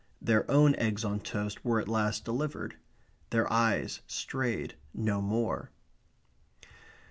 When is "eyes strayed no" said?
3.53-5.21